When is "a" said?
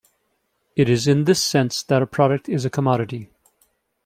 2.01-2.07, 2.65-2.71